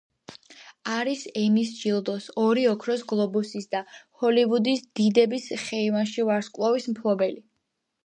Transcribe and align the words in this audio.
არის 0.93 1.25
ემის 1.41 1.73
ჯილდოს, 1.81 2.31
ორი 2.45 2.65
ოქროს 2.71 3.05
გლობუსის 3.13 3.71
და 3.77 3.85
ჰოლივუდის 4.23 4.85
დიდების 5.03 5.49
ხეივანში 5.69 6.31
ვარსკვლავის 6.33 6.95
მფლობელი. 6.97 7.43